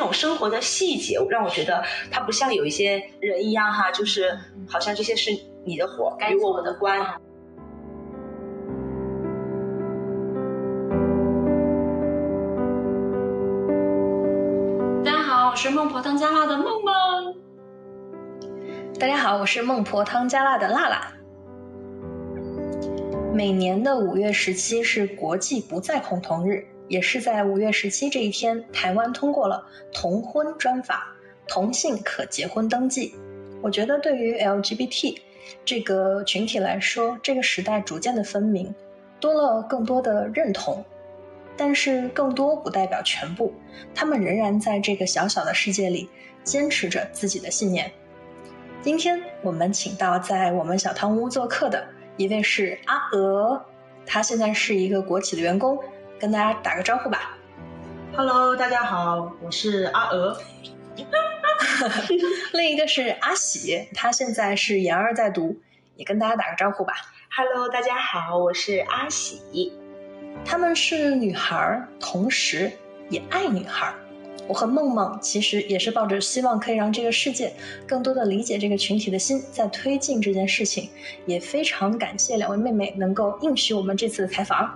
[0.00, 5.30] 种生活的细节让我觉得他不像有一些人一样哈，就是好像这些是
[5.64, 6.98] 你的活，与我的关。
[15.04, 17.36] 大家好，我是孟婆汤加辣的梦梦。
[18.98, 21.12] 大家好，我是孟婆汤加辣的辣辣。
[23.32, 31.06] 每年的五月十七是国际不再恐同日，也是在五月十七这一天，台湾通过了同婚专法，
[31.46, 33.14] 同性可结婚登记。
[33.62, 35.16] 我觉得对于 LGBT
[35.64, 38.74] 这个群体来说，这个时代逐渐的分明，
[39.20, 40.84] 多了更多的认同，
[41.56, 43.54] 但是更多不代表全部，
[43.94, 46.08] 他们仍然在这个小小的世界里
[46.42, 47.88] 坚持着自己的信念。
[48.82, 51.86] 今天我们请到在我们小汤屋做客的
[52.16, 53.64] 一位是阿娥，
[54.04, 55.78] 他现在是一个国企的员工，
[56.20, 57.34] 跟大家打个招呼吧。
[58.14, 60.36] Hello，大家好，我是阿娥。
[62.52, 65.56] 另一个是阿喜，他现在是研二在读，
[65.96, 66.92] 也跟大家打个招呼吧。
[67.34, 69.72] Hello，大家好，我是阿喜。
[70.44, 72.70] 他们是女孩，同时
[73.08, 73.94] 也爱女孩。
[74.46, 77.50] 我和梦梦其实也是抱着希望可以让这个世界
[77.86, 80.90] 更多的理解这个群体的心，在推进这件事情。
[81.24, 84.70] 也非常感谢两位妹妹能够应许我们这次的采访。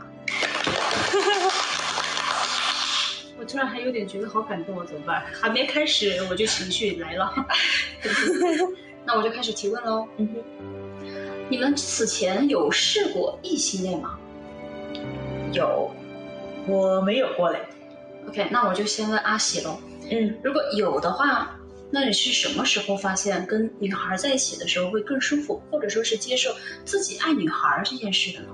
[3.39, 5.25] 我突然还有点觉得好感动啊，怎么办？
[5.41, 7.33] 还没开始我就情绪来了。
[9.05, 10.07] 那我就开始提问喽。
[10.17, 10.43] 嗯哼，
[11.51, 14.19] 你们此前有试过异性恋吗？
[15.53, 15.91] 有，
[16.67, 17.61] 我没有过嘞。
[18.29, 19.79] OK，那我就先问阿喜喽。
[20.11, 21.59] 嗯，如果有的话，
[21.91, 26.55] 那你是什么时候发现跟女孩在一起的时候会更舒服，或者说是接受
[26.85, 28.49] 自己爱女孩这件事的呢？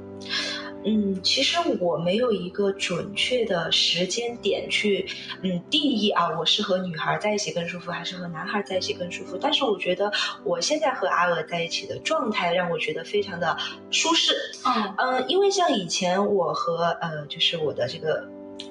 [0.84, 5.06] 嗯，其实我没有一个准确的时间点去
[5.42, 9.38] 嗯定义啊，我是和女孩在一起更舒服，还是和男孩在一起更舒服？
[9.40, 10.10] 但是我觉得
[10.44, 13.56] 我现在和阿娥在一起的状态让我觉得非常的
[13.90, 14.34] 舒适。
[14.64, 18.26] 嗯嗯，因为像以前我和呃就是我的这个。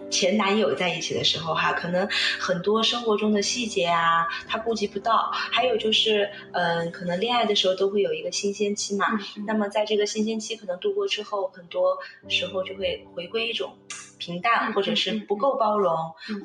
[0.09, 2.07] 前男友在一起的时候，哈，可能
[2.39, 5.29] 很多生活中的细节啊，他顾及不到。
[5.31, 9.05] 还有就是，嗯，可能恋爱的时候都会有一个新鲜期嘛。
[9.45, 13.77] 那么在这个新鲜期可能度过之后，很多时候就会回归一种。
[14.19, 15.95] 平淡，或者是不够包容，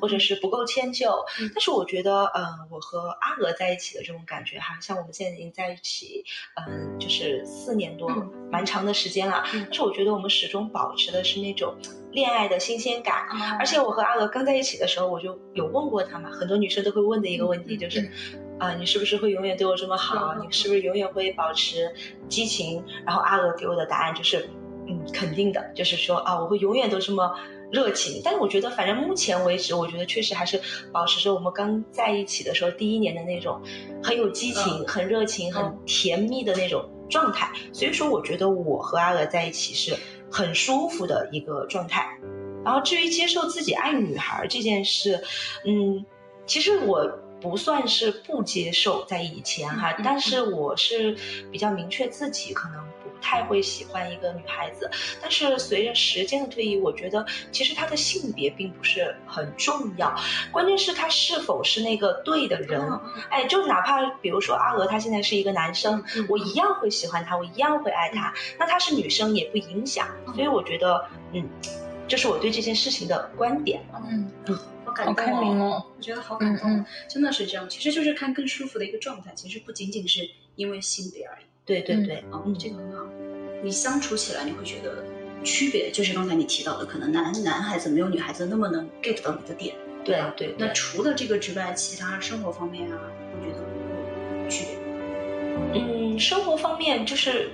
[0.01, 1.13] 或者是不够迁就。
[1.53, 6.23] 但是我觉得，嗯，我和阿娥在一起的这种感觉，哈，像我们现在已经在一起，
[6.55, 8.09] 嗯，就是四年多，
[8.49, 9.43] 蛮长的时间了。
[9.51, 11.75] 但是我觉得我们始终保持的是那种
[12.11, 13.27] 恋爱的新鲜感。
[13.59, 18.09] 而且我和阿娥刚在一起的时候，我就有问过她嘛，很多女生都会问的一个问题就是，
[18.57, 20.35] 啊，你是不是会永远对我这么好？
[20.35, 21.93] 你是不是永远会保持
[22.29, 22.83] 激情？
[23.05, 24.49] 然后阿娥给我的答案就是，
[24.87, 27.35] 嗯，肯定的，就是说啊，我会永远都这么。
[27.71, 30.61] 热情，但是我觉得，反正目前为止，我觉得确实还是
[30.91, 33.61] 保持着我们刚在一起的时候第一年的那种
[34.03, 37.51] 很有激情、很热情、很甜蜜的那种状态。
[37.73, 39.97] 所以说，我觉得我和阿娥在一起是
[40.31, 42.17] 很舒服的一个状态。
[42.63, 45.23] 然后，至于接受自己爱女孩这件事，
[45.65, 46.05] 嗯，
[46.45, 47.07] 其实我
[47.41, 51.15] 不算是不接受，在以前哈，但是我是
[51.51, 52.83] 比较明确自己可能。
[53.25, 54.87] 太会喜欢一个女孩子，
[55.19, 60.15] 但是随着时间的推移，我觉得其实她的性别并不是很重要，
[60.51, 62.79] 关键是她是否是那个对的人。
[63.31, 68.31] 哎，就哪怕比如说阿娥，她现在是一个男生，我一样会喜欢他，我一样会爱他。
[68.59, 71.03] 那她是女生也不影响，所以我觉得，
[71.33, 71.49] 嗯，
[72.07, 73.83] 这是我对这件事情的观点。
[74.07, 81.45] 嗯嗯，好感动哦，我觉得好感动，真的是这样，其实就是看更舒服的一个状态，其实不仅仅是因为性别而已。
[81.65, 83.05] 对对对，嗯，这个很好。
[83.63, 85.03] 你相处起来，你会觉得
[85.43, 89.75] 区别，就是刚才你提到的，可能男男孩子没有女孩子那么能 get 到你的点。
[90.03, 90.55] 对对。
[90.57, 92.99] 那除了这个之外，其他生活方面啊，
[93.33, 95.81] 我觉得有区别。
[95.81, 97.49] 嗯，生活方面就是。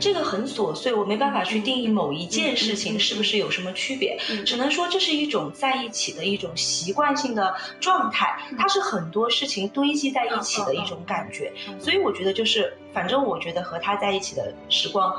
[0.00, 11.52] 这个很琐碎，我没办法去定义某一件事情是不是有什么区别，只能说这是一种在一起的一种习惯性的状态，它是很多事情堆积在一起的一种感觉。
[11.80, 15.16] 所以我觉得就是，反正我觉得和他在一起的时光，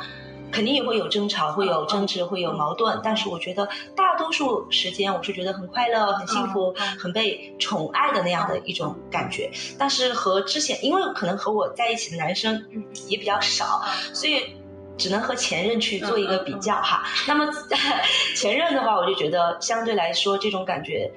[0.50, 3.01] 肯定也会有争吵，会有争执，会有矛盾。
[3.04, 9.51] 但是我觉得大多数时间我是觉得很快乐、很幸福、很被宠爱的那样的一种感觉。
[9.77, 12.65] 但是和之前，因为可能和我在一起的男生
[13.07, 13.83] 也比较少，
[14.13, 14.39] 所以。
[15.00, 17.50] 只能和前任去做一个比较哈，那么
[18.36, 21.10] 前任的话，我就觉得相对来说这种感觉，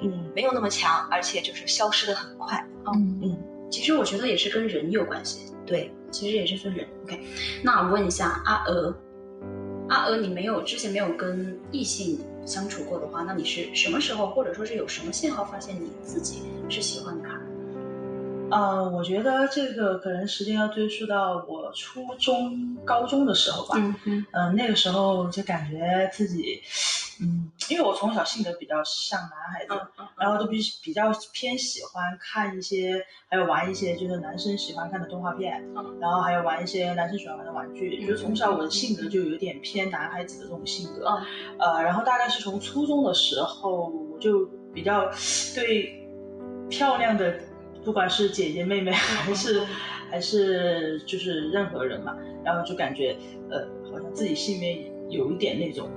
[0.00, 2.64] 嗯，没有那么强，而且就是消失的很快。
[2.94, 3.38] 嗯嗯，
[3.70, 5.50] 其实我觉得也是跟人有关系。
[5.64, 6.86] 对，其实也是分人。
[7.04, 7.20] OK，
[7.62, 8.94] 那我问一下阿娥，
[9.88, 17.40] 阿娥，你没有之前没有跟异性相处过的话，那你是什么时候，或者说是有什么信号发现你自己是喜欢他？
[18.52, 23.74] 呃，我觉得这个可能时间要追溯到我初中、高中的时候吧。
[23.78, 26.60] 嗯嗯嗯、那个时候就感觉自己，
[27.20, 37.98] 嗯，因为我从小性格比较像男孩子，嗯然后就比比较偏喜欢看一些，还有玩一些就是男生喜欢看的动画片，嗯然后还有玩一些男生喜欢玩的玩具。
[38.02, 41.06] 嗯就从小我的性格就有点偏男孩子的这种性格。
[41.08, 44.44] 嗯呃，然后大概是从初中的时候，我就
[44.74, 45.10] 比较
[45.54, 45.98] 对
[46.68, 47.38] 漂亮的，
[47.84, 49.62] 不管是姐姐妹妹还是、
[50.10, 53.16] 还是就是任何人嘛，然后就感觉
[53.50, 55.88] 呃，好像自己心里面有一点那种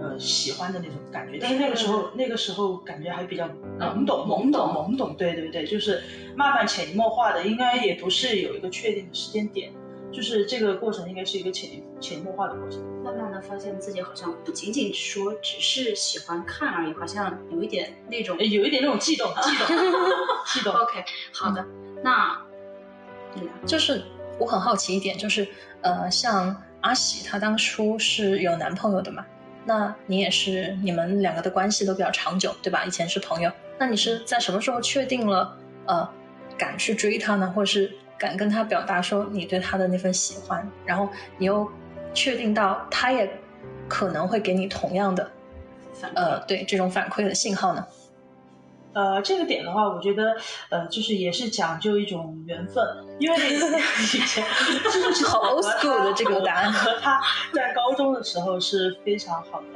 [0.00, 1.38] 呃喜欢的那种感觉。
[1.40, 3.46] 但是那个时候，那个时候感觉还比较
[3.78, 6.02] 懵懂，懵懂懵懂，对对对，就是
[6.36, 9.72] 慢慢潜移默化的，应该也不是有一个确定的时间点。
[10.12, 12.80] 就是这个过程应该是一个潜移潜移默化的过程。
[13.04, 19.76] 慢慢的发现自己好像不仅仅说只是喜欢看而已，好像有一点那种呃有一点那种悸动， 悸动，
[20.46, 20.74] 悸动。
[20.74, 21.64] OK，好的，
[22.02, 22.42] 那？
[23.66, 24.02] 就是
[24.38, 25.46] 我很好奇一点，就是
[25.82, 29.26] 呃，像阿喜她当初是有男朋友的嘛？
[29.66, 32.84] 那你也是，你们两个的关系都比较长久，对吧？
[32.86, 35.54] 以前是朋友，那你是在什么时候确定了
[35.86, 36.08] 呃
[36.56, 37.52] 敢去追他呢？
[37.54, 41.08] 或者是敢跟他表达说你对他的那份喜欢，然后
[41.38, 41.70] 你又
[42.14, 43.40] 确定到他也
[43.88, 45.30] 可能会给你同样的
[46.14, 47.86] 呃对这种反馈的信号呢？
[48.94, 50.34] 呃，这个点的话，我觉得
[50.70, 52.82] 呃，就是也是讲究一种缘分，
[53.18, 54.42] 因为 以前
[54.84, 57.20] 就是好 old school 的这个答案和他
[57.52, 59.66] 在高中的时候是非常好的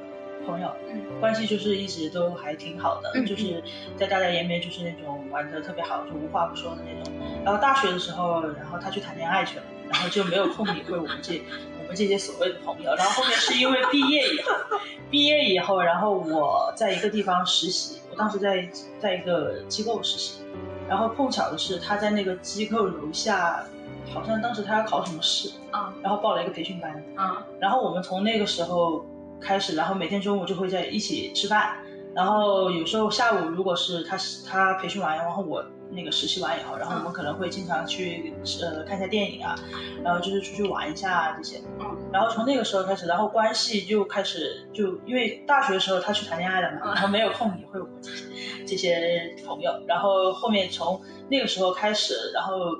[0.50, 1.00] 朋友，嗯。
[1.20, 3.62] 关系就是一直都还挺好的，嗯就是
[3.96, 7.12] 在大家眼里面就是那种玩的特别好，就无话不说的那种。
[7.44, 11.42] 然后大学的时候，然后他去谈恋爱去了，然后就没有空理会我们这
[11.78, 12.94] 我们这些所谓的朋友。
[12.96, 14.78] 然后后面是因为毕业以后，
[15.10, 18.66] 毕业以后，然后我在一个地方实习，我当时在
[18.98, 20.40] 在一个机构实习，
[20.88, 23.62] 然后碰巧的是他在那个机构楼下，
[24.10, 29.04] 好像当时他要考什么试，啊然后报了一个培训班，啊然后我们从那个时候
[29.40, 31.78] 开始，然后每天中午就会在一起吃饭，
[32.14, 34.16] 然后有时候下午如果是他
[34.46, 38.32] 他培训完，然后我那个实习完以后，然后我们可能会经常去
[38.62, 39.56] 呃看一下电影啊，
[40.04, 46.94] 然后就是出去玩一下啊这些，嗯，然后从那个时候开始，然后关系就开始就因为大学的时候他去谈恋爱了嘛，嗯。
[46.94, 48.94] 然后没有空理会我们这些
[49.36, 52.76] 这些朋友，然后后面从那个时候开始，然后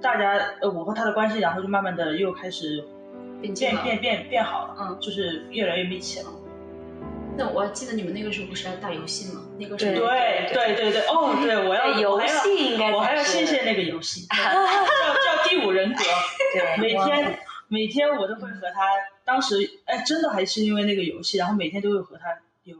[0.00, 2.84] 大家呃我和他的关系，然后就慢慢的又开始
[3.40, 6.28] 变变变变变好了，嗯就是越来越密切了。
[7.36, 9.44] 那我还记得你们那个时候不是还打游戏吗？
[9.58, 16.02] 那个时候对对对对，哦，对，我要游我还要戏应该我还要谢谢那个游戏， 叫叫第五人格，
[16.52, 17.38] 对，每天
[17.68, 18.82] 每天我都会和他，
[19.24, 22.24] 当时哎，真的还是因为那个游戏，然后每天都会和他
[22.64, 22.76] 有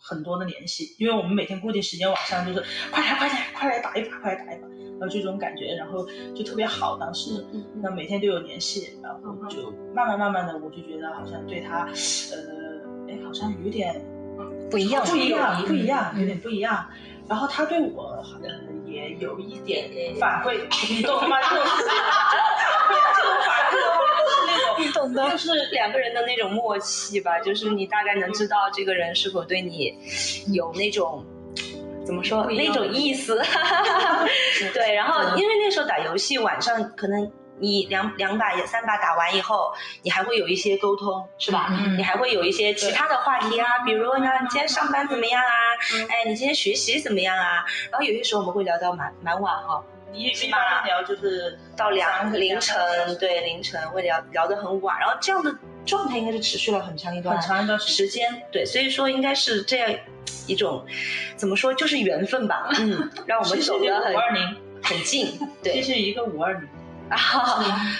[0.00, 4.66] 很多的联系，因为我们每天固定时间晚上就是快来快来快来打一把，快来打一把，
[4.98, 7.44] 然后这种感觉，然后就特别好，当时。
[7.82, 11.92] 那每天都有联系，然后就慢慢慢慢的，我就觉得好像对他，呃，
[13.08, 14.02] 哎，好像有点
[14.70, 16.86] 不一样，不一样，不一样，嗯有点不一样。
[17.28, 18.50] 然后他对我，呃，
[18.86, 19.88] 也有一点
[20.18, 20.58] 反馈，
[20.90, 21.36] 你懂吗？
[21.40, 21.64] 这 种
[23.14, 23.72] 这种反馈
[24.80, 25.30] 你懂的。
[25.30, 29.94] 就是两个人的那种默契吧，就是你大概能知道这个人是否对你
[30.52, 31.24] 有那种。
[32.02, 33.40] 怎么说那种意思？
[34.74, 39.70] 对，然后因为那时候打游戏，晚上可能你两两把也三把打完以后，
[40.02, 41.68] 你还会有一些沟通，是吧？
[41.70, 45.54] 嗯你还会有一些其他的话题啊，比如呢，你今天上班怎么样啊？
[45.94, 47.64] 嗯哎，你今天学习怎么样啊？
[47.92, 49.80] 然后有些时候我们会聊到蛮蛮晚哈、
[50.12, 52.76] 一一般聊就是到两凌晨，
[53.18, 55.54] 对凌晨会聊聊得很晚，然后这样的
[55.86, 59.92] 状态应该是持续了很长一段很长一段时时间，对，所以说应该是这样
[60.46, 60.84] 一种
[61.36, 66.68] 怎么说，就是缘分吧，嗯， 让我们走得很五二零，很近， 对，这是一个五二零。
[67.08, 67.18] 啊，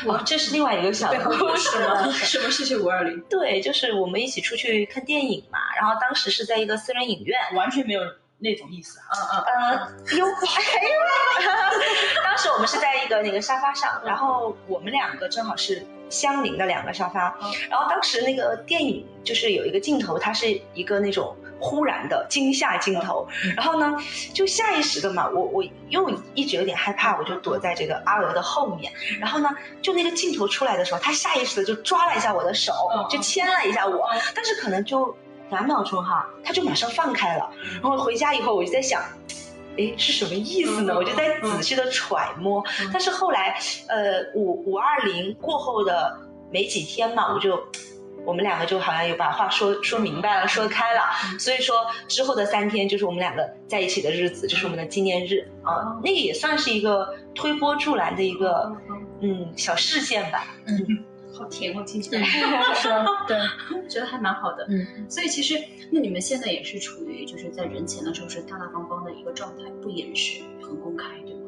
[0.06, 2.08] 哦，这是另外一个小故事吗。
[2.14, 3.20] 什么是去五二零？
[3.28, 8.00] 对，就是我们一起出去看电影嘛，然后当时是在一个私人影院，完全没有
[8.40, 9.44] 那种意思啊。
[9.46, 10.30] 呃，有，哎呦，
[12.24, 23.94] 当时我们是在一个那个沙发上，然后我们两个正好是相邻的两个沙发，然后当时那个电影就是有一个镜头，它是一个那种忽然的惊吓镜头，然后呢，
[24.34, 29.48] 就下意识的嘛，我我又一直有点害怕，我就躲在这个阿娥的后面，然后呢，
[29.82, 32.72] 就那个镜头出来的时候，他下意识的就抓了一下我的手，
[33.10, 35.14] 就牵了一下我，但是可能就
[35.50, 37.50] 两秒钟哈，他就马上放开了，
[37.82, 39.02] 然后回家以后我就在想。
[39.78, 40.92] 哎，是什么意思呢？
[40.92, 46.18] 嗯我就在仔细的揣摩，但是后来，呃，五五二零过后的
[46.50, 47.62] 没几天嘛，我就
[48.26, 51.00] 我们两个就好像有把话说说明白了，说开了。
[51.38, 58.76] 所以说之后的三天就是我们两个在一起的日子，就是我们的纪念日啊，那个也算是一个推波助澜的一个
[59.20, 60.48] 嗯小事件吧。
[60.66, 61.04] 嗯，
[61.40, 62.22] 好甜哦，听起来
[63.26, 63.38] 对，
[63.88, 64.66] 觉得还蛮好的。
[64.68, 65.54] 嗯，所以其实
[65.90, 71.40] 那你们现在也是处于就是在人前的时候是大大方方的一个状态，不掩饰，很公开，对吗？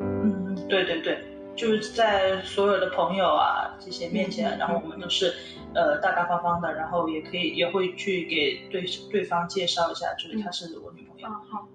[0.00, 1.18] 嗯，对对对。
[1.56, 5.32] 就是在所有的朋友啊这些面前，然后我们都是，
[5.72, 11.28] 呃大大方方的，然后也可以也会去给对对方介绍一下，就是她是我女朋友，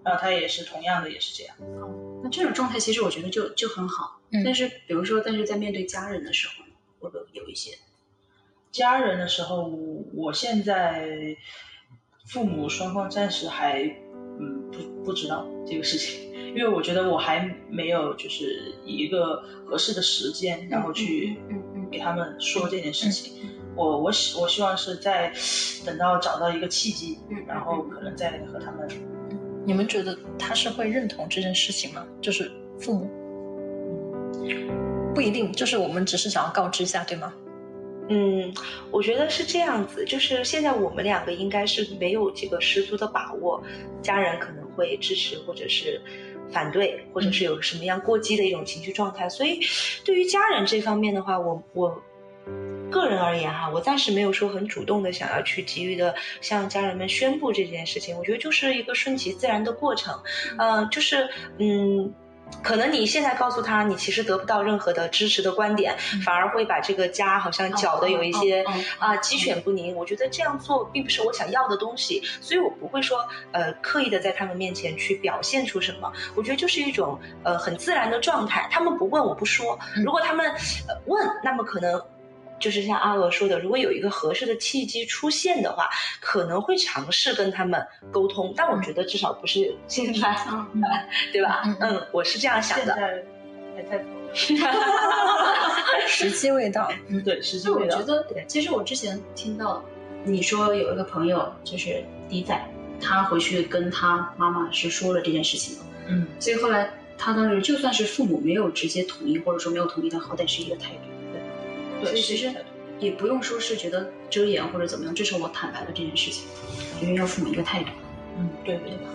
[0.03, 1.55] 然后她也是同样的也是这样。
[1.81, 4.19] 哦，那这种状态其实我觉得就就很好。
[4.43, 6.65] 但是比如说，但是在面对家人的时候，
[6.99, 7.71] 会不会有一些？
[8.71, 9.71] 家人的时候，
[10.13, 11.35] 我现在
[12.27, 13.83] 父母双方暂时还
[14.39, 16.29] 嗯不不知道这个事情。
[16.49, 21.37] 因为我觉得我还没有就是以一个合适的时间，然后去
[21.91, 23.33] 给他们说这件事情。
[23.75, 25.31] 我我希我希望是在
[25.85, 28.87] 等到找到一个契机，然后可能再和他们。
[29.63, 32.05] 你们觉得他是会认同这件事情吗？
[32.19, 33.07] 就是父母
[35.19, 37.33] 不一定，就是我们只是想要告知一下，对吗？
[38.07, 38.53] 嗯，
[38.89, 43.61] 我觉得是这样子，就是现在我们两个应该是没有这个十足的把握，
[44.01, 46.01] 家人可能会支持或者是。
[46.53, 49.59] 反对，或者是有什么样过激的一种情绪状态，所以
[50.05, 52.01] 对于家人这方面的话，我我
[52.89, 60.17] 个人而言哈，我暂时没有说很主动的想要去急于的向家人们宣布这件事情，我觉得就是一个顺其自然的过程，
[60.57, 62.11] 嗯，就是嗯。
[62.61, 68.65] 可能你现在告诉他，你其实得不到任何的支持的观点，反而会把这个家好像搅得有一些
[68.97, 69.95] 啊鸡犬不宁。
[69.95, 76.11] 我觉得这样做并不是我想要的东西，所以我不会说呃刻意的在他们面前去表现出什么。
[76.35, 78.67] 我觉得就是一种呃很自然的状态。
[78.71, 80.53] 他们不问我不说，如果他们
[81.05, 82.01] 问，那么可能。
[82.59, 85.89] 就是像阿娥说的，如果有一个合适的契机出现的话，
[86.19, 88.53] 可能会尝试跟他们沟通。
[88.55, 90.35] 但我觉得至少不是现在，
[91.33, 91.63] 对吧？
[91.79, 92.93] 嗯，我是这样想的。
[93.75, 94.03] 还在
[96.07, 96.91] 时机未到。
[97.07, 97.97] 嗯，对，时机未到。
[97.97, 99.83] 我觉得，其实我之前听到
[100.23, 102.59] 你说有一个朋友就是迪仔，
[103.01, 105.85] 他回去跟他妈妈是说了这件事情的。
[106.07, 111.01] 嗯，所以后来他当时就算是父母没有直接同意，或者说没有同意，他好歹是一个态度。
[112.03, 112.53] 所以其实
[112.99, 116.45] 也不用说是觉得遮掩或者怎么样，这是我坦白了这件事情，
[117.01, 117.89] 因为要父母一个态度。
[118.37, 119.09] 嗯，对对吧？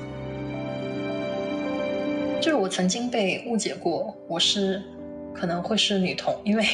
[2.41, 4.83] 就是我曾经被误解过，我是
[5.33, 6.65] 可能会是女同，因为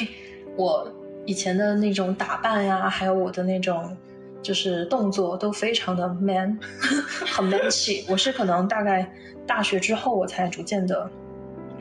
[0.57, 0.93] 我
[1.27, 3.97] 以前的那种打扮呀，还有我的那种
[4.43, 6.59] 就是动作都非常的 man，
[7.27, 8.05] 很 man 气。
[8.09, 9.09] 我是可能大概
[9.47, 11.09] 大学之后，我才逐渐的。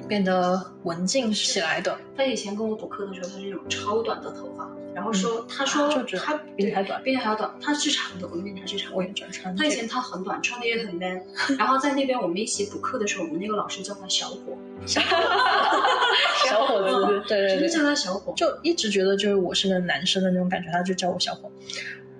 [0.09, 1.97] 变得文静起来的。
[2.17, 5.87] 他以前跟我补课的时候，他是那种超短的头发，然后说，他说
[6.17, 7.49] 他比你还短，比你还要短。
[7.61, 8.91] 他是长的，我面前是长。
[8.93, 9.55] 我也穿长。
[9.55, 11.21] 他以前他很短，穿的也很 man。
[11.59, 21.51] 然后在那边我们一起补课的时候，我们那个老师叫他小伙， 小伙子，对对对，叫他小伙，就一直觉得就是我是个男生的那种感觉，他就叫我小伙。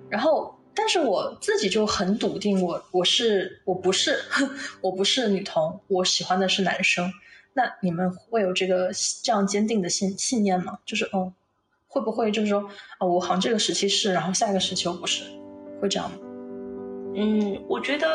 [0.07, 4.19] 然后，但是我自己就很笃定，我我是我不是
[4.81, 7.11] 我不是女同，我喜欢的是男生。
[7.53, 8.91] 那你们会有这个
[9.23, 10.77] 这样坚定的信信念吗？
[10.85, 11.33] 就是哦，
[11.87, 15.23] 会不会就是说哦，我好像这个时期是，然后下一个时期又不是，
[15.81, 16.17] 会这样吗？
[17.15, 18.07] 嗯，我觉得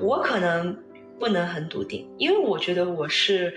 [0.00, 0.76] 我可能
[1.18, 3.54] 不能很笃定，因为我觉得我是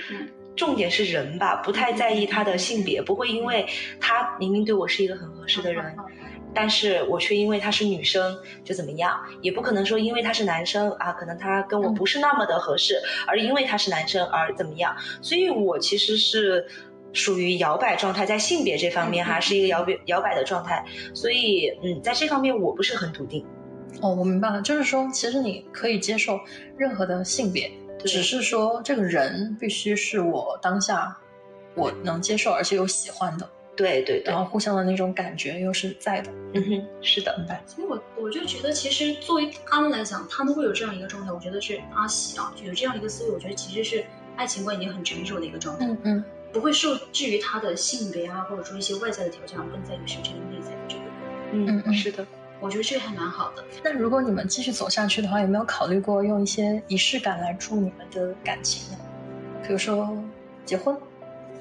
[0.56, 3.68] 重点是人吧，不太在意他的性别，不会因为
[4.00, 5.96] 他明明对我是一个很合适的人。
[6.54, 14.96] 但是我却因为他是女生就怎么样，也不可能说因为他是男生啊，可能他跟我不是那么的合适，而因为他是男生而怎么样。
[15.22, 16.66] 所以我其实是
[17.14, 20.84] 属于摇摆状态，在性别这方面哈是一个摇摆摇摆的状态。
[21.14, 23.46] 所以嗯，在这方面我不是很笃定。
[24.02, 26.40] 哦，我明白了，就是说其实你可以接受
[26.78, 31.16] 任何的性别，只是说这个人必须是我当下
[31.76, 33.50] 我能接受而且又喜欢的。
[33.82, 37.60] 对对，然后互相的那种感觉又是在的，嗯哼，是的，明白。
[37.66, 46.24] 所以我我就觉得，其实作为他们来讲，他们会有这样一个状态，我觉得是阿喜啊，就有这样一个思维，我觉得其实是爱情观已经很成熟的一个状态，嗯嗯，
[46.54, 51.02] 不会受制于他的性别啊，或者说一些外在的条件，更在于是这个内在的这个，
[51.54, 52.24] 嗯嗯，是的，
[52.60, 53.64] 我觉得这个还蛮好的。
[53.84, 59.00] 那如果你们继续走下去的话，有没有考虑过用一些仪式感来助你们的感情呢？
[59.66, 60.16] 比如说
[60.66, 60.96] 结婚。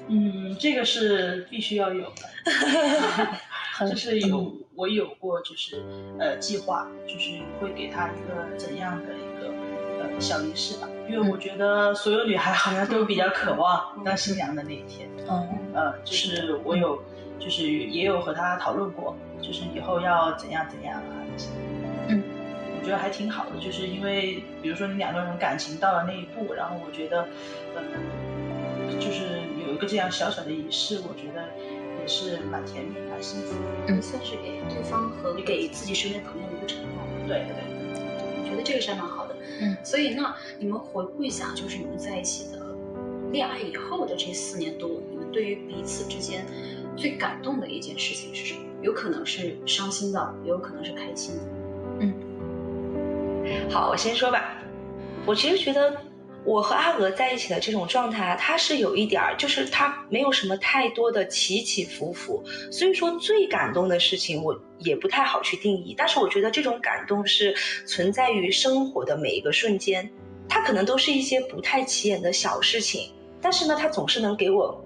[0.07, 5.81] 嗯，这个是必须要有的， 就是有我有过，就是
[6.19, 9.53] 呃计划，就是会给他一个怎样的一个
[10.01, 17.01] 呃小仪式吧，因为我觉得所有女孩好像都比较渴望当新娘的那一天，嗯，呃，就是我有
[17.39, 21.47] 就是也有和他讨论过，就是以后要怎样怎样啊那些。
[22.09, 22.21] 嗯，
[22.79, 27.27] 我觉得还挺好的，就是因为比如说你两个人感情到了那一步，然后我觉得，
[27.75, 29.39] 嗯，就是
[29.81, 31.43] 个这样小小的仪式，我觉得
[31.99, 33.59] 也是蛮甜蜜、蛮幸福的。
[33.87, 37.03] 嗯算是给对方和给自己身边朋友的一个承诺。
[37.27, 37.63] 对对对。
[38.43, 39.35] 我觉得这个是还蛮好的。
[39.61, 42.59] 嗯，所以那你们回顾一下，就是你们在一起的
[43.31, 46.45] 恋爱以后的这四年多，你们对于彼此之间
[46.95, 48.61] 最感动的一件事情是什么？
[48.81, 51.41] 有可能是伤心的，也有可能是开心的。
[51.99, 52.13] 嗯
[53.69, 54.57] 好，我先说吧。
[55.25, 55.95] 我其实觉得
[56.43, 62.43] 我和阿娥在一起的这种状态啊，它是有一点儿，就是它没有什么太多的起起伏伏。
[62.71, 65.93] 所以说，最感动的事情我也不太好去定义。
[65.95, 67.55] 但是我觉得这种感动是
[67.85, 70.09] 存在于生活的每一个瞬间，
[70.49, 74.83] 它可能都是一些不太起眼的小事情，但是呢，它总是能给我。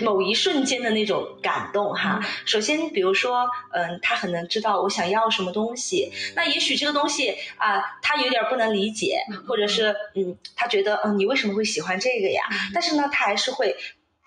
[0.00, 12.42] 某一瞬间的那种感动哈，首先比如说，嗯，他很能知道我想要什么东西，那也许这个东西啊，他有点不能理解，或者是嗯，他觉得嗯，你为什么会喜欢这个呀？
[12.72, 13.76] 但是呢，他还是会，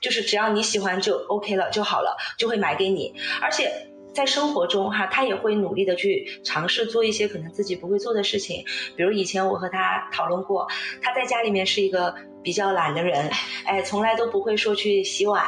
[0.02, 3.87] 就是只要你喜欢就 OK 了就好了，就会买给你，而且。
[4.18, 10.68] 在生活中哈，他也会努力的去尝试做一些可能自己不会做的事情，比如以前我和他讨论过，
[11.04, 13.30] 他在家里面是一个比较懒的人，
[13.64, 15.46] 哎，从来都不会说去洗碗、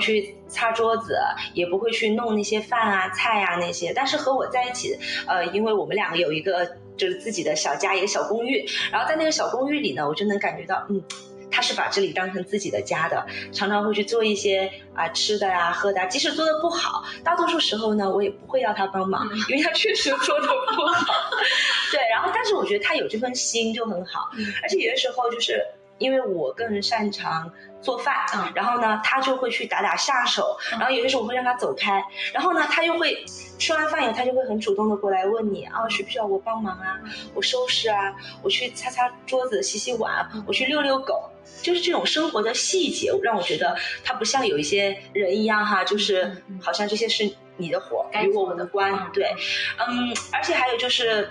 [0.00, 1.18] 去擦桌子，
[1.52, 3.92] 也不会去弄那些饭啊、菜啊那些。
[3.94, 4.96] 但是和我在一起，
[5.26, 11.02] 呃，因为我们两个有一个就是自己的小家，一个小公寓，然后在那个小公寓里呢，我就能感觉到，嗯。
[11.50, 21.14] 他是把这里当成自己的家的，常常会去做一些啊吃的呀、喝的，即使做的不好，大多数时候呢，我也不会要他帮忙，因为他确实做的不好。
[21.92, 24.28] 对，然后但是我觉得他有这份心就很好，
[24.62, 25.64] 而且有的时候就是
[25.98, 28.14] 因为我更擅长做饭，
[28.54, 33.24] 然后呢，他就会去打打下手，然后有些时候我会让他走开，然后呢，他又会
[33.58, 36.98] 吃完饭以后，他就会很主动的过来问你啊，需不需要我帮忙啊？
[37.34, 41.30] 我收拾啊，我去擦擦桌子、洗洗碗，我去遛遛狗。
[41.62, 49.10] 就是这种生活的细节，让我觉得他不像有一些人一样哈，就是好像这些是你的活，与我的关。
[49.12, 49.32] 对，
[49.78, 51.30] 嗯，而且还有就是，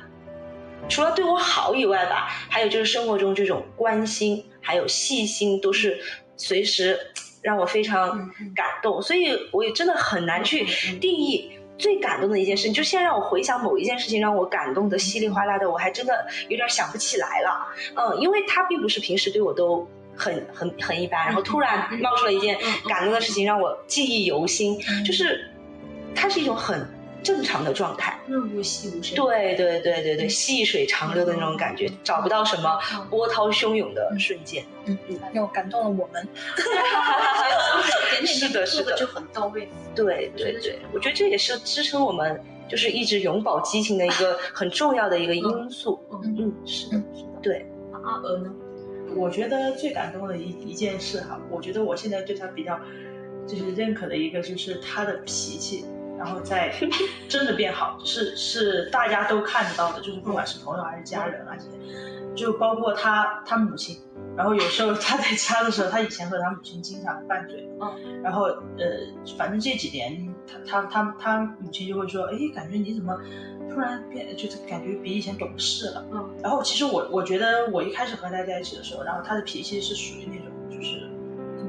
[0.87, 5.99] 除了对我好以外吧，还有就是生活中这种关心还有细心，都是
[6.37, 6.99] 随时
[7.41, 8.17] 让我非常
[8.55, 9.01] 感动。
[9.01, 10.65] 所以我也真的很难去
[10.99, 12.71] 定义最感动的一件事。
[12.71, 17.67] 就现在让我回想某一件事情让我感动的稀里哗啦的，我还真的有点想不起来了。
[17.95, 19.87] 嗯，因为他并不是平时对我都。
[20.17, 24.79] 很很很一般，然后突然冒出了一件感动的事情，让我记忆犹新。
[25.03, 25.51] 就是，
[26.15, 26.87] 它是一种很
[27.25, 29.15] 正常的状态，润物细无声。
[29.15, 34.63] 对对对对对，细水长流的那种感觉，找不到什么波涛汹涌的瞬间。
[34.85, 36.27] 嗯嗯，又感动了我们。
[38.25, 39.67] 是的，是的，就很到位。
[39.95, 45.99] 对对对，我觉得这也是支撑我们就是一直永葆激情的一个很重要的一个因素。
[46.11, 47.29] 嗯嗯，是的，是的。
[47.41, 47.65] 对，
[48.03, 48.53] 阿娥呢？
[49.15, 52.79] 我觉得最感动的一一件事哈，我觉得我现在对他比较
[53.47, 55.85] 就是认可的一个就是他的脾气，
[56.17, 56.73] 然后再
[57.27, 63.97] 真的变好，是是大家都看得到的，就是不管是朋友还是家人啊这些，就包括他他母亲，
[64.35, 68.85] 然后有时候他在家的时候，他以前和他母亲经常拌嘴，嗯，然后呃，
[69.37, 73.17] 反正这几年他他他他母亲就会说，哎，感觉你怎么？
[73.67, 76.05] 突然变，就是感觉比以前懂事了。
[76.13, 80.54] 嗯，然后其实我我觉得我一开始和他在一起的时候，然后他的脾气是属于那种就是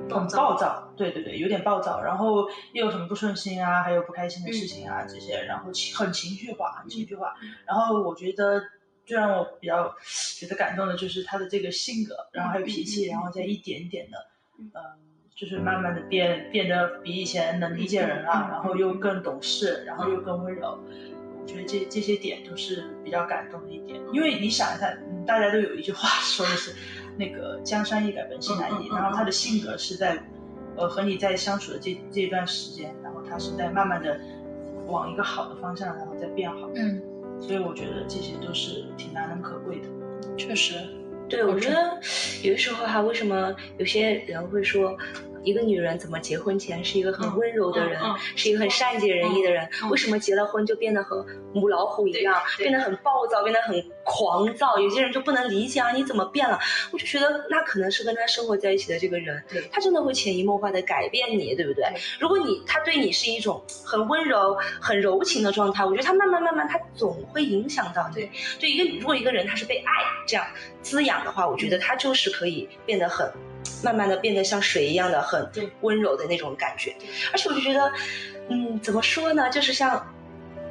[0.09, 7.35] 很暴躁，对对对，有点暴躁，然后又有什么不顺心啊，还有不开心的事情啊这些，然后情很情绪化，很情绪化。
[7.67, 8.61] 然后我觉得
[9.05, 9.95] 最让我比较
[10.39, 14.17] 觉得感动的就是他的这个性格，然后还有脾气，然后再一点点的，
[14.59, 14.71] 嗯，
[15.35, 20.79] 就是慢慢的变变得比以前能理解人了，然后又更懂事，然后又更温柔。
[21.41, 24.93] 我觉得这这些点都是比较感动的一点，因为你想一下，
[25.25, 26.75] 大家都有一句话说的是，
[27.17, 28.89] 那个江山易改，本性难移。
[28.89, 30.19] 然后他的性格是在，
[30.77, 34.19] 呃，和你在相处的这这段时间，然后他是在慢慢的
[34.87, 36.71] 往一个好的方向，然后再变好。
[36.75, 37.01] 嗯，
[37.41, 39.89] 所以我觉得这些都是挺难能可贵的。
[40.37, 40.75] 确实，
[41.29, 41.99] 对，我觉得
[42.43, 44.97] 有的时候哈，为什么有些人会说？
[45.47, 48.03] 一个女人怎么结婚前是一个很温柔的人，
[48.35, 49.67] 是一个很善解人意的人？
[49.93, 54.77] 为什么结了婚就变得和母老虎一样，变得很暴躁，变得很狂躁？
[54.77, 56.59] 有些人就不能理解啊，你怎么变了？
[56.93, 61.85] 我就觉得那可能是跟他生活在一起的这个人，他真的会潜移默化的改变你，对不对？
[62.19, 68.29] 如果你他对你是一种很温柔、很柔情的状态，我觉得他慢慢慢慢，他总会影响到你。
[68.59, 69.93] 对一个如果一个人他是被爱
[70.27, 70.45] 这样
[70.83, 73.31] 滋养的话，我觉得他就是可以变得很。
[73.83, 75.49] 慢慢的变得像水一样的很
[75.81, 76.95] 温柔的那种感觉，
[77.33, 77.93] 而且我就觉得，
[78.49, 79.49] 嗯，怎么说呢？
[79.51, 80.15] 就是像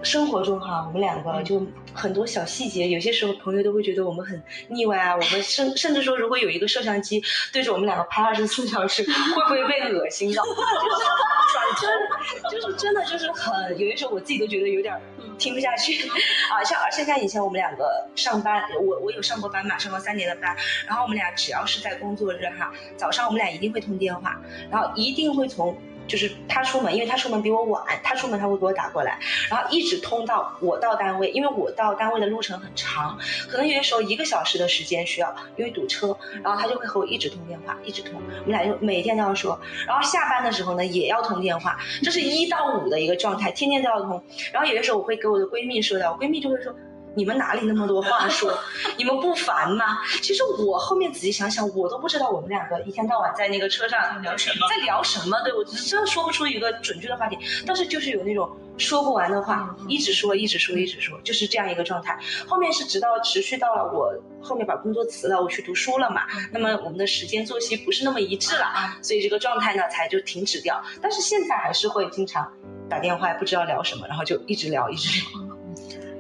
[0.04, 5.16] 生活中哈，我们两个就很多小细节，有些时候朋友都会觉得我们很腻歪啊。
[5.18, 9.04] 我们甚甚至说，如果有一个摄像机对着我们两个拍二十四小时，
[9.34, 10.44] 会不会被恶心到？
[10.44, 14.94] 就是就是真的就是很，有些时候我自己都觉得有点
[15.38, 16.08] 听不下去
[16.52, 16.64] 啊。
[16.64, 20.56] 像而且像以前我们两个上班，我我有上过班嘛，上过三年的班，
[20.88, 25.78] 然后我们俩只要是在工作日哈，早上我们俩一定会通电话，然后一定会从。
[26.08, 33.18] 就是他出门，因为他出门比我晚，他出门他会给我打过来，然后一直通到我到单位，因为我到单位的路程很长，
[33.50, 38.14] 可能有些时候一个小时的时间需要，因为堵车，然后他就会和我一直通电话，一直通，
[38.46, 46.74] 我们俩就每天都要说，然后下班的时候呢也要通电话，这是一到五的一个状态，天天都要通，然后有的时候我会给我的闺蜜说的，我闺蜜就会说。
[47.16, 48.54] 你们哪里那么多话说？
[48.98, 49.86] 你们不烦吗？
[50.22, 55.42] 其实我后面仔细想想，我都不知道我们两个一天到晚在那个车上聊什么， 在聊什么。
[55.44, 62.20] 对我真的说不出一个准确的话题，但是就是有那种说不完的话，一直说，一直说，一直说，就是这样一个状态。
[62.48, 66.24] 后面是直到持续到了我后面把工作辞了，我去读书了嘛。
[66.52, 68.66] 那么我们的时间作息不是那么一致了，
[69.02, 70.84] 所以这个状态呢才就停止掉。
[71.02, 72.52] 但是现在还是会经常
[72.90, 75.45] 打电话，不知道聊什么，然后就一直聊，一直聊。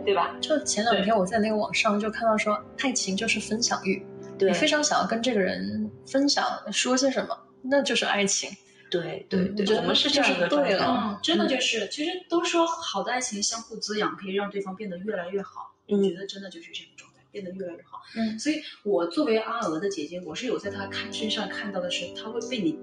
[0.05, 0.37] 对吧？
[0.39, 4.05] 就前两天我在那个网上就看到说，爱情就是分享欲，
[4.37, 8.49] 对，非常想要跟这个人分享说些什么，那就是爱情。
[8.91, 15.75] 对对对，我们是这样一个对了，真的就是，其实都说好的爱情相互滋养，可以让对方变得越来越好。
[15.89, 17.99] 我觉得真的就是这种状态，变得越来越好。
[18.15, 22.79] 嗯，所以我作为阿娥的姐姐，我是有在她看身上看到的是，她会被你。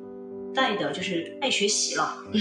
[0.55, 2.17] 带的就是爱学习了，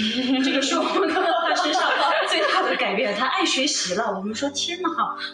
[0.43, 1.81] 这个是我们看到他身上
[2.29, 3.15] 最大的改变。
[3.15, 4.89] 他爱学习了，我们说天哪，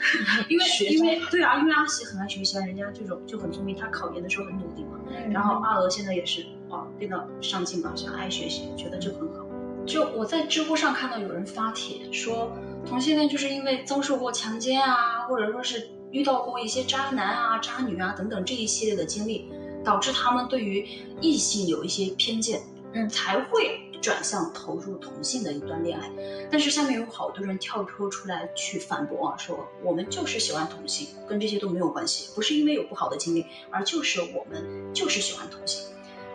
[0.50, 5.00] 因为因为对啊，因为阿喜很爱学习啊，人家这种就很聪明，他考研的时候很努力嘛。
[5.32, 9.46] 然后阿娥现在也是啊，变得上进嘛，想爱学习，觉得就很好。
[9.86, 12.52] 就我在知乎上看到有人发帖说，
[12.86, 19.50] 同性恋就是因为遭受过强奸啊，或者说是遇到过一些渣男啊、渣女啊等等这一系列的经历。
[19.88, 20.86] 导致他们对于
[21.22, 26.12] 异性有一些偏见，嗯，才会转向投入同性的一段恋爱。
[26.52, 35.86] 但是下面有好多人跳脱出来去反驳啊，说我们就是喜欢同性，跟这些都没有关系，不是因为有不好的经历，而就是我们就是喜欢同性。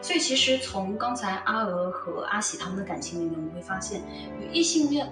[0.00, 4.00] 所以其实从刚才阿娥和阿喜他们的感情里面，我们会发现，
[4.40, 5.06] 与异性恋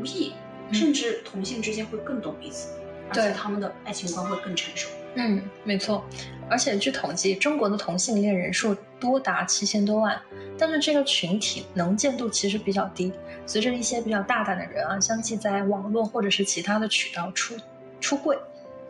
[0.00, 0.32] 无异，
[0.72, 2.68] 甚至同性之间会更懂彼此，
[3.08, 4.88] 而且他们的爱情观会更成熟。
[5.14, 6.04] 嗯，没错。
[6.48, 10.20] 而且据统计，中国的同性恋人数多达七千多万，
[10.58, 13.12] 但是这个群体能见度其实比较低。
[13.46, 17.54] 随着一些比较大胆的人啊，相继在网络或者是其他的渠道出
[18.00, 18.36] 出柜，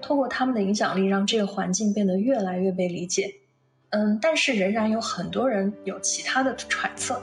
[0.01, 3.35] 透过他们的影响力，让这个环境变得越来越被理解。
[3.91, 7.21] 嗯，但是仍然有很多人有其他的揣测。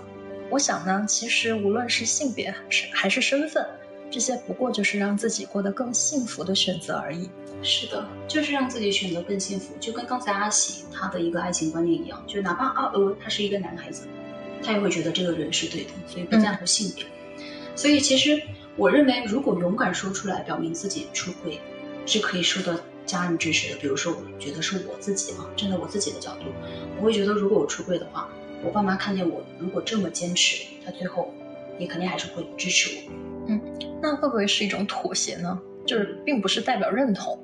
[0.49, 3.65] 我想呢，其实无论是性别是还是身份，
[4.10, 7.30] 这些不过就是让自己过得更幸福的选择而已。
[7.62, 14.08] 是的，就是让自己选择更幸福，就跟刚才阿喜他的一个爱情观念一样，就哪怕阿娥他是一个男孩子，
[14.63, 17.06] 他也会觉得这个人是对的，所以不在乎性别。
[17.76, 18.41] 所以其实
[18.76, 21.60] 我认为，如果勇敢说出来，表明自己出轨，
[22.06, 23.80] 是可以受到家人支持的。
[23.80, 26.46] 比如说，我觉得是我自己啊，站在我自己的角度，
[26.98, 28.30] 我会觉得，如果我出轨的话，
[28.63, 31.34] 我爸妈看见我如果这么坚持，他最后
[31.80, 33.12] 也肯定还是会支持我。
[33.50, 33.62] 嗯，
[34.01, 35.60] 那会不会是一种妥协呢？
[35.86, 37.39] 就是并不是代表认同，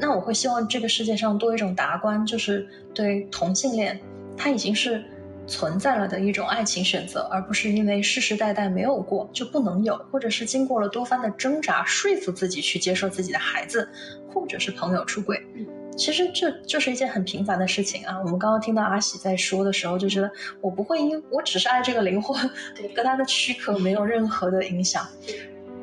[0.00, 4.00] 那我会希望这个世界上多一种达观，就是对同性恋，
[4.34, 5.04] 它已经是
[5.46, 13.86] 存在了的一种爱情选择，而不是因为世世代代没有过就不能有，或者是经过了多番的挣扎说服自己去接受自己的孩子，
[14.32, 15.38] 或者是朋友出轨。
[15.54, 18.18] 嗯其实这就是一件很平凡的事情啊。
[18.20, 20.30] 我们刚刚听到阿喜在说的时候，就觉得
[20.62, 22.50] 我不会因我只是爱这个灵魂，
[22.94, 25.06] 跟他的躯壳没有任何的影响。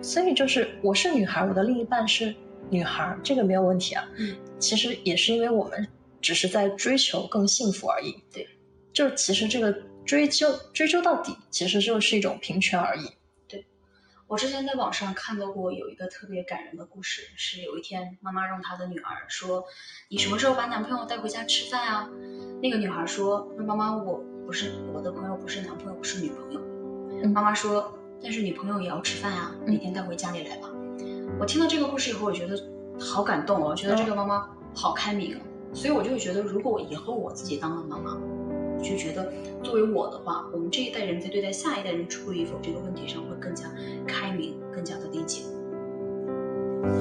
[0.02, 2.34] 所以就是我是女孩，我的另一半是
[2.70, 4.08] 女孩，这个没有问题啊。
[4.16, 5.88] 嗯，其实也是因为我们
[6.22, 8.16] 只是在追求更幸福而已。
[8.32, 8.48] 对，
[8.94, 9.72] 就其实这个
[10.06, 13.10] 追究追究到底，其实就是一种平权而已。
[13.48, 13.66] 对，
[14.26, 19.66] 我之前在网上看到过有一个特别感人的故事，是有一天妈妈让她的女儿说
[20.10, 22.10] ：“你什么时候把男朋友带回家吃饭啊？”
[22.64, 26.62] 那个女孩说：“那妈妈，我不是我的朋友，不是男朋友，是女朋友。”
[27.30, 27.94] 妈妈说。
[28.22, 30.70] 但是女朋友也要吃饭啊，每天带回家里来吧。
[31.40, 32.62] 我听到这个故事以后，我觉得
[33.00, 35.42] 好感动哦，我觉得这个妈妈好开明啊。
[35.74, 38.18] 所以我就觉得，如果我以后我自己当了妈妈，
[38.78, 39.32] 我就觉得
[39.64, 43.72] 作为我的话，我们这一代人在对待下一代人出轨与否这个问题上会更加
[44.06, 45.44] 开明，更加的理解。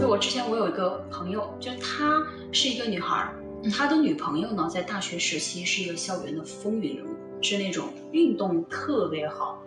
[0.00, 3.33] 就我之前我有一个朋友，就她是一个女孩，
[3.72, 7.09] 她的女朋友呢在大学时期是一个校园的风云人物，
[7.40, 9.61] 是那种运动特别好。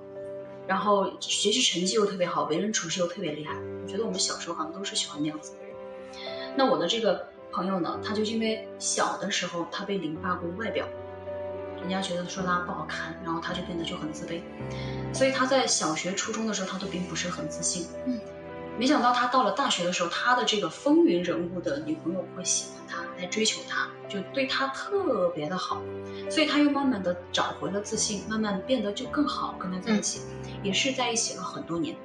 [0.72, 3.54] 然后学习成绩又特别好，为人处事又特别厉害。
[3.84, 5.76] 我觉得我们小时候好像都是喜欢那样子的人。
[6.56, 10.88] 那我的这个朋友呢，他就因为小的时候他被凌霸过外表，
[11.82, 14.40] 人家觉得说他不好看，然后他就变得就很自卑，
[15.14, 17.88] 所以他在小学、初中的时候他都并不是很自信。
[18.06, 18.18] 嗯，
[18.80, 25.82] 没想到他到了大学的时候，他的这个风云人物的女朋友会喜欢他，来追求他，就对他特别的好，
[26.30, 30.22] 所以他又慢慢的找回了自信，慢慢变得就更好，跟他在一起，
[30.64, 31.96] 也是在一起了很多年。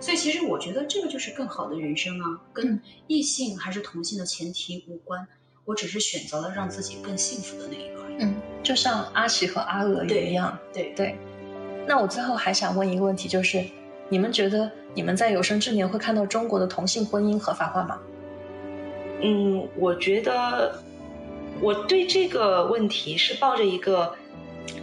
[0.00, 5.26] 所以其实我觉得这个就是更好的人生啊，跟异性还是同性的前提无关，
[5.64, 8.16] 我只是选择了让自己更幸福的那一个而已。
[8.20, 10.58] 嗯，就像阿奇和阿娥对一样。
[10.72, 11.18] 对对。
[11.86, 13.64] 那我最后还想问一个问题，就是
[14.12, 17.98] 你们觉得你们在有生之年会看到中国的同性婚姻合法化吗？
[19.22, 20.78] 嗯，我觉得
[21.62, 24.14] 我对这个问题是抱着一个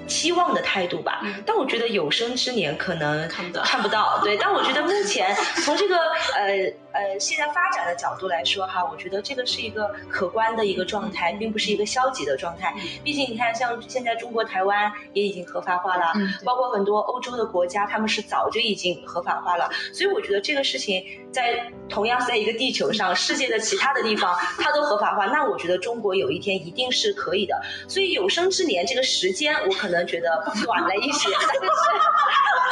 [0.09, 1.21] 期望的态度吧。
[1.23, 4.19] 嗯但我觉得有生之年可能看不到看不到。
[4.25, 5.95] 对，但我觉得目前从这个
[6.35, 12.73] 呃呃现在发展的角度来说哈，我觉得这个是一个可观的一个状态，并不是一个消极的状态。
[12.77, 19.69] 嗯毕竟你看，像现在中国台湾也已经合法化了，嗯包括很多欧洲的国家，他们是早就已经合法化了。
[19.93, 27.55] 所以我觉得这个事情在同样在一个地球上，世界的其他的地方 它都合法化，那我觉得中国有一天一定是可以的。
[27.87, 30.27] 所以有生之年这个时间，我可能觉得
[30.65, 31.69] 短了一些，但 是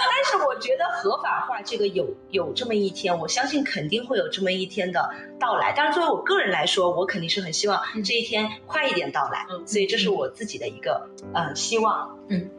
[0.10, 5.10] 但是我觉得合法化这个有有这么一天，我相信肯定会有这么一天的
[5.40, 5.72] 到来。
[5.74, 12.18] 当然，作为我个人来说，我肯定是很希望这一天快一点到来，嗯所以这是我自己的一个呃希望。
[12.30, 12.50] 嗯。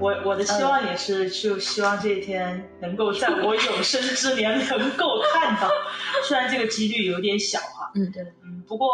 [0.00, 5.70] 我我的希望也是，就希望这一天能够在我有生之年能够看到，
[6.26, 8.88] 虽然这个几率有点小哈，嗯，对，嗯，不过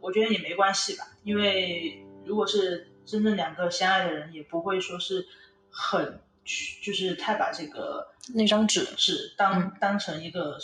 [0.00, 5.26] 我觉得也没关系吧，因为如果是真正两个相爱的人，也不会说是
[5.70, 6.20] 很
[6.82, 10.58] 就是太把这个那张纸纸当、嗯当成一个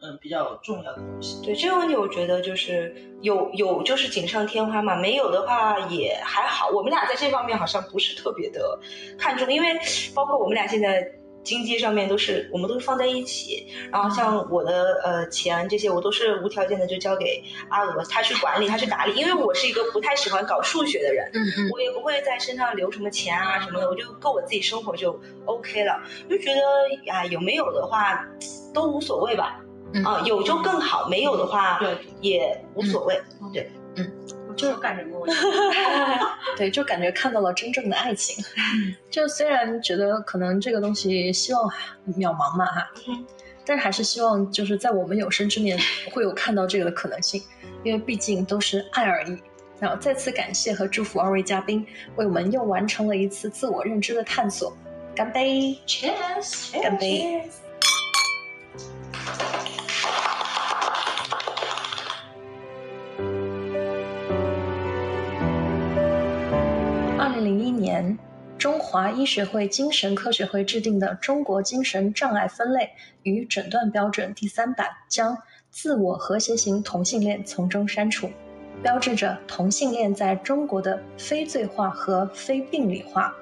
[0.00, 1.44] 嗯比较重要的东西。
[1.44, 6.68] 对这个问题，我觉得就是有有就是锦上添花嘛，没有的话也还好。
[6.68, 8.78] 我们俩在这方面好像不是特别的
[9.18, 9.78] 看重，因为
[10.14, 13.66] 包括我们俩现在经济上面都是我们都是放在一起。
[13.90, 19.14] 然后像我的呃钱这些，我都是无条件的就交给阿娥，她去管理，她去打理。
[19.14, 26.00] 因为我是一个不太喜欢搞数学的人，嗯嗯我也不会在身上留什么钱啊什么的，我就够我自己生活就 OK 了。
[26.28, 26.60] 就觉得
[27.12, 28.24] 啊有没有的话
[28.72, 29.60] 都无所谓吧。
[29.92, 31.80] 嗯啊，有就更好，没有的话
[32.20, 33.20] 也无所谓。
[34.60, 35.40] 就是感人我觉得
[36.56, 38.44] 对，就感觉看到了真正的爱情。
[39.10, 41.68] 就虽然觉得可能这个东西希望
[42.18, 42.90] 渺茫嘛哈，
[43.64, 45.78] 但是还是希望就是在我们有生之年
[46.12, 47.42] 会有看到这个的可能性，
[47.84, 49.38] 因为毕竟都是爱而已。
[49.78, 54.76] 然后再次感谢和祝福二位嘉宾，为我们又完成了一次自我认知的探索。
[55.14, 57.48] 干杯！，Cheers，干杯！
[67.40, 68.18] 零一年，
[68.58, 72.90] 中华医学会精神科学会制定的《中国精神障碍分类
[73.22, 75.36] 与诊断标准》第三版将
[75.70, 78.30] 自我和谐型同性恋从中删除，
[78.82, 83.34] 标志着同性恋在中国的非罪化和非病理化。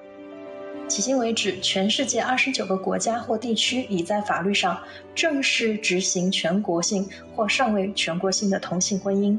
[0.88, 4.80] 迄今为止，全世界二十九个国家或地区已在法律上
[5.14, 7.06] 正式执行全国性
[7.36, 9.38] 或尚未全国性的同性婚姻。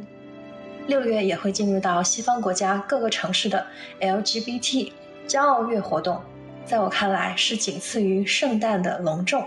[0.90, 3.64] 六月也会进入到西方国家各个城市的
[4.02, 4.92] LGBT
[5.28, 6.20] 骄傲月活动，
[6.66, 9.46] 在我看来是仅次于圣诞的隆重。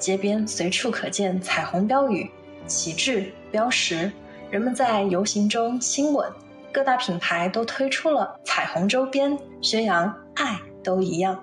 [0.00, 2.28] 街边随处可见彩虹标语、
[2.66, 4.10] 旗帜、标识，
[4.50, 6.28] 人们在游行中亲吻。
[6.72, 11.40] 各大品牌都推出了彩虹周边，宣扬爱都一样。